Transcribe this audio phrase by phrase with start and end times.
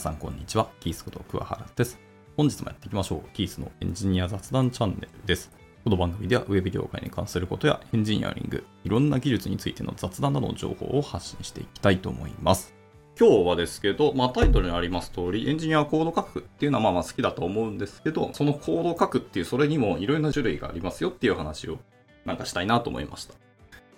[0.00, 0.70] さんこんにちは。
[0.80, 2.00] キースこと桑原です。
[2.34, 3.34] 本日もやっていきましょう。
[3.34, 5.50] キースのエンジニア雑談チャンネルです。
[5.84, 12.74] この番組ではウェブ業界に関することやエンジニアリング、いろんな技術についての雑談などの情報を発信していきたいと思います。
[13.18, 21.76] 今日はですけど、まあ、タイトルにあります通り、エンジニアはコード書くっていうのはまあまあ好きだと思うんですけど、そのコード書くっていうそれにもいろいろな種類がありますよっていう話を
[22.24, 23.34] なんかしたいなと思いました。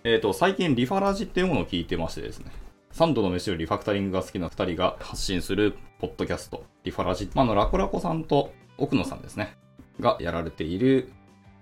[0.02, 2.50] えっ、と、最近リファラジっていうものを聞いてましてですね、
[2.92, 9.56] 3度の飯よりリファクタリングが好きな2人が発信するポッドキャスト、リファラジ、まあ、のラコラコさんと奥野さんですね、
[9.98, 11.10] がやられている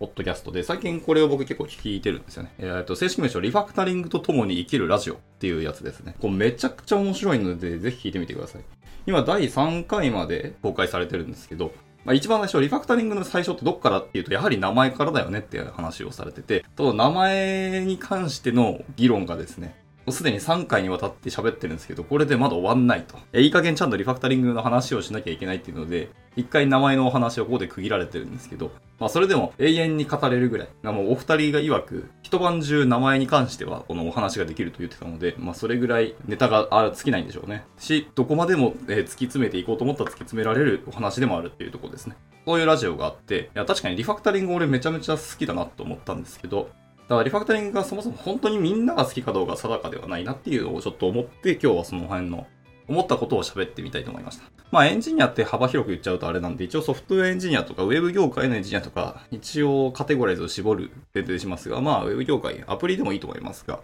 [0.01, 2.53] ポッドキャストで、最近これを僕結構聞いてるんですよね。
[2.59, 6.17] えー、と正式名称、リファクタリングと共に生きるラジオっていうやつですね。
[6.21, 8.63] これめちゃくちゃ面白いので、ぜひ聞いてみてください。
[9.07, 11.73] 今、第3回まで公開されてるんですけど、
[12.05, 23.19] まあ、一番最初、リファクタリングの最初ってどっからっていうと、やはり名前からだよねっていう話をされてて、ただ名前に関しての議論がですね、うすでに3回にわたって喋ってるんですけど、これでまだ終わんないと。
[23.33, 30.69] えいい加減ちゃんとリファクタリングの話をしなきゃいけないっていうので、一回名前のお話をここで区切られてるんですけど、まあそれでも永遠に語れるぐらい。
[30.83, 37.65] もうお二人が曰く、一晩中名前に関してはこのお話ができると言ってたので、まあそれぐらいネタが尽きないんでしょうね。
[37.79, 42.17] し、どこまでも、えー突き詰めていこうと思ったら突き詰められるお話でもあるっていうところですね。
[42.45, 46.71] こういうラジオがあって、いや確かにリファクタリング俺めちゃめちゃ好きだなと思ったんですけど、
[47.17, 52.47] からリファクタリングがそもそも本当にみんなが好きかどうか定かではないなっていうのをちょっと思って、今日はその辺の
[52.89, 54.45] 思ったことを喋ってみたいと思いました。
[54.71, 63.81] まあエンジニアって幅広く言っちゃうとあれなんで、一応ソフトウェアエンジニアとかウェブ業界のエンジニアとか、一応カテゴライズを絞る前提でしますが、まあウェブ業界、アプリでもいいと思いますが、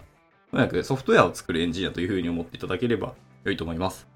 [0.51, 4.07] とにかくソフトウェアを作るエンジニアというふうに思っていただければ良いと思います。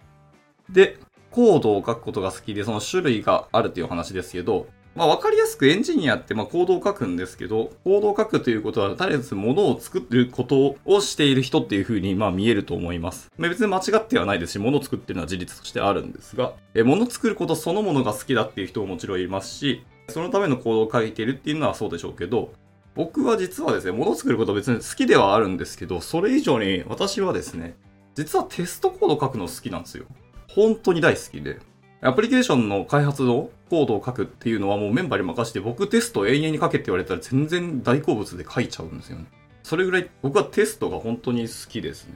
[0.69, 0.97] で、
[1.31, 13.31] コードを書くことが好きで、その種類があるっていうお話ですけど、まあ、わかりやすくエンジニアってまあコードを書くんですけど、コードを書くということは、とりあえず物を作ることをしている人っていう風にまあ見えると思います。
[13.37, 22.51] まあ別に間違ってはないですし、物を作ってるのは事実としてあるんですが、え物を作ることそのものが好きだっていう人ももちろんいますし、そのためのコードを書いてるっていうのはそうでしょうけど、
[22.93, 27.75] 僕は実はですね、物を作ることは別に好きではあるんですけど、それ以上に私はですね、
[28.15, 30.05] 実はテストコードを書くの好きなんですよ。
[30.49, 31.59] 本当に大好きで。
[32.03, 39.25] アプリケーションの開発のコードを書くっていうのはもうメンバーに任せて僕テスト永遠に書けって言われたら全然大好物で書いちゃうんですよね。
[39.61, 42.15] それぐらい僕はテストが本当に好きですね。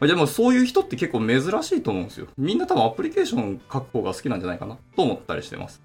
[0.00, 2.28] でもそういう人って結構珍しいと思うんですよ。
[2.38, 5.82] みんな多分アプリケーション書く方が好きなんじゃないかなと思ったりしてます。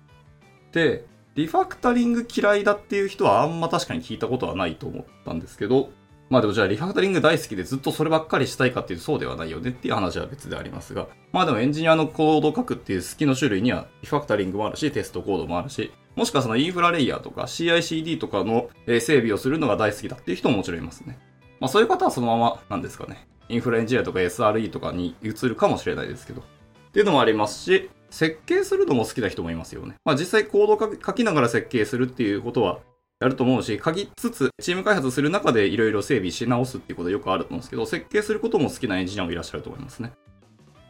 [0.71, 1.05] で、
[1.35, 5.89] リファクタリング嫌いだっていう人はあんま確かに聞いたことはないと思ったんですけど、
[6.33, 21.19] まあでもじゃあリファクタリング大好きでずっとそればっかりしたいかっていうとそうではないよねっていう話は別でありますが、まあでもエンジニアのコードを書くっていう好きの種類にはリファクタリングもあるし、テストコードもあるし、もしくはそのインフラレイヤーとか CICD とかの整備をするのが大好きだっていう人ももちろんいますね。
[21.59, 23.27] まあそういう方はそのままなんですかね。
[23.49, 26.41] インフラエンジニアとか SRE とかに移るかもしれないですけど。
[26.41, 26.43] っ
[26.91, 29.93] ていうのもありますし、設計するのも好きな人もいますよね。
[30.03, 32.79] まあ実際コードを書きながら設計するっていうことは
[33.23, 40.11] やると思うし、書きつつ、チーム開発する中でいろいろ整備し直すっていうことはよくあると思うんですけど、設計することも好きなエンジニアもいらっしゃると思いますね。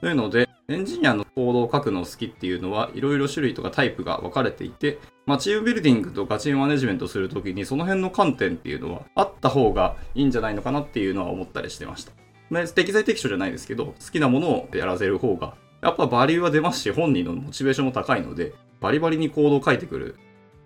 [0.02, 12.12] というので、エンジニアのコードを書くの好きっていうのは、いろいろ種類とかタイプが分かれていて、まあ、チームビルディングとかチームマネジメントするときに、その辺の観点っていうのは、あった方がいいんじゃないのかなっていうのは思ったりしてました。
[12.50, 20.16] まあ適材適所じゃないですけど、好きなものをやらせる方が、やっぱバリューは出ますし、本人のモチベーションも高いので、バリバリにコードを書いてくる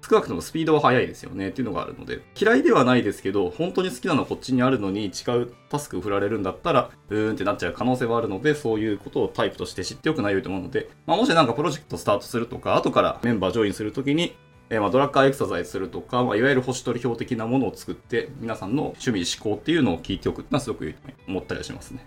[0.07, 14.38] 少なくともスピードは速いですよねっていうのがあるので、嫌いではないですけど、本当に好きなのはこっちにあるのに違うタスクを振られるんだったら、うーんってなっちゃう可能性はあるので、そういうことをタイプとして知っておくのは良いと思うので、まあ、もしなんかプロジェクトスタートするとか、後からメンバージョインするときに、
[14.69, 22.06] えまドラッカーエクササイズするとか、まあ、いわゆる星取り表的なものを作って、皆さんの趣味思考っていうのを聞いておくっていうのはすごく良いと思ったりはしますね。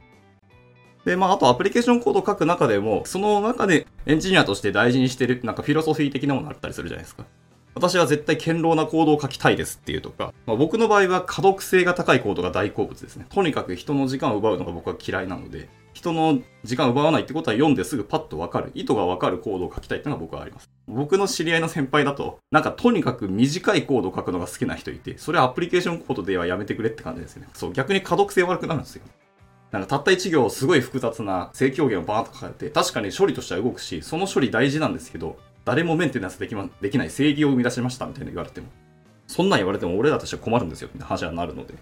[1.04, 7.24] で、まあ、あとアプリケーションコードを書く中でも、その中でエンジニアとして大事にしてる、なんかフィロソフィー的なものあったりするじゃないですか。
[7.74, 13.26] 私は絶対堅牢なコードを書きたいですっていうとか、まあ、僕の場合は可読性が高いコードが大好物ですね。
[13.28, 20.70] とにかく人の時間を奪うのが僕は嫌いなので、人の時間を奪わないってことは読んですぐパッとわかる、意図がわかるコードを書きたいっていうのが僕はあります。
[20.86, 27.48] 僕の知り合いの先輩だと、なんかとにかく短いコードを書くのが好きな人いて、それはアプリケーションコードではやめてくれって感じですね。
[27.54, 29.02] そう、逆に可読性悪くなるんですよ。
[29.70, 35.36] なんかたった1行すごい複雑な正表現をバーンと書かれて、確かに処理としては動くし、その処理大事なんですけど、
[35.70, 38.66] 誰もメンテナンスでき,、ま、できない正義を生み出しましたみたいな言われても、
[39.28, 41.74] そんなん言われても俺らとしては困るんですよみたいな話はなるので、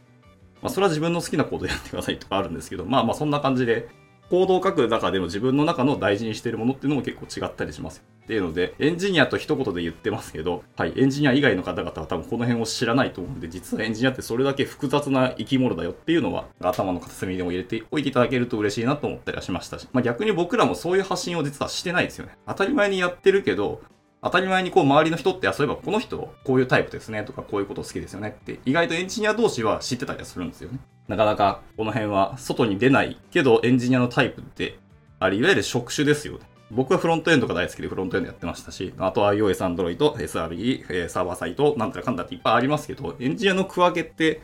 [0.60, 3.88] まあそれは自分の好きなコードやってくださいとかあるんですけど、まあまあそんな感じで、
[4.28, 8.04] 行動を書く中でも自分の中の大事にしているものっていうのも結構違ったりします。
[8.28, 22.36] っていうので、エンジニアと一言で言ってますけど、はい、エンジニア以外の方々は多分この辺を知らないと思うんで、実はエンジニアってそれだけ複雑な生き物だよっていうのは、頭の片隅でも入れておいていただけると嬉しいなと思ったりはしましたし、まあ逆に僕らもそういう発信を実はしてないですよね。
[22.46, 23.80] 当たり前にやってるけど、
[24.20, 30.80] 当たり前にこう周りの人って、あ、そういえばこの人、こういうタイプですねとか、こういうこと好きですよねって、意外とエンジニア同士は知ってたりはするんですよね。
[31.08, 34.78] なかなかこの辺は外に出ないけど、エンジニアのタイプって
[35.20, 36.40] あれ、いわゆる職種ですよね。
[36.70, 44.42] 僕はフロントエンドが大好きでフロントエンドやってましたし、あと iOS、Android、SRE、サーバーサイト、なんたらかんだっていっぱいありますけど、エンジニアの区分けって、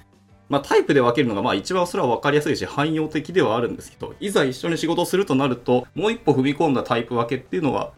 [0.49, 7.93] まあタイプで分けるのがまあ一番それは分かりやすいし汎用的ではあるんですけど、いざ一緒に仕事するとなると、もう一歩踏み込んだタイプ分けっていうのは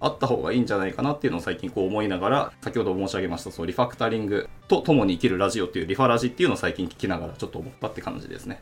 [0.00, 8.60] あった方がいいんじゃないかなっていうのを最近こう思いながら、先ほど申し上げました、そう、リファクタリングと共に生きるラジオっていうリファラジっていうのを最近聞きながらちょっと思ったって感じですね。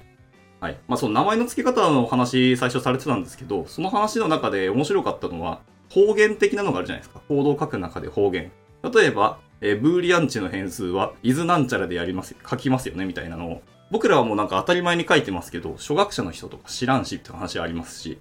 [0.63, 0.79] はい。
[0.87, 5.61] まあその名前の付け方の話最初されてたんですけど、その話の中で面白かったのは、
[5.91, 7.21] 方言的なのがあるじゃないですか。
[7.27, 8.53] コードを書く中で方言。
[8.95, 13.63] 例えば、え、ブーリアン値の変数は、伊豆なんちゃらでやります、書きますよね、みたいなのを。
[13.91, 18.19] 僕らはもうなんか当たり前に書いてますけど、初学者の人とか知らんしって話ありますし、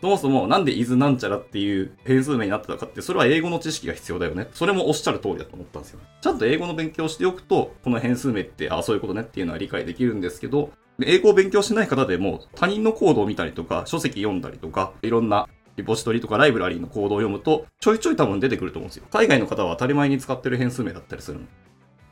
[0.00, 4.48] そもそもなんで伊豆なんちゃらっていう変数名になってたかって、それは英語の知識が必要だよね。
[4.52, 6.00] それもおっしゃる通りだと思ったんですよ。
[6.20, 19.04] ちゃんと英語の勉強しておくと、この変数名って、あ、そういうことねっていうのは理解できるんですけど、英語を勉強しない方でも他人のコードを見たりとか、書籍読んだりとか、いろんなリポジトリとかライブラリーのコードを読むと、ちょいちょい多分出てくると思うんですよ。
[19.10, 21.46] 海外の方は当たり前に使ってる変数名だったりするの。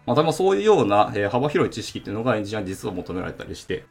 [0.05, 3.85] またまそういうような、えー、幅広い知識っていうのがエンジニアに実は求められたりして、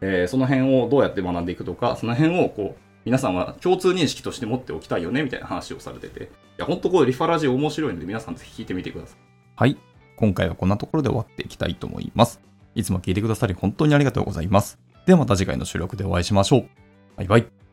[0.00, 6.26] えー、その辺をどうやって学んでいくとか、その辺をこう、皆さんは共通認識として持っておきたいよね、みたいな話をされてて、い
[6.58, 9.18] や、ほんとこうリファラジオ面白いので皆さんぜひ聞いてみてください。
[9.56, 9.76] はい。
[10.16, 12.40] 今回はこんなところで終わっていきたいと思います。
[12.74, 14.78] いつも聞いてくださり本当にありがとうございます。
[15.06, 16.68] ではまた次回の収録でお会いしましょう。
[17.16, 17.67] バイバイ。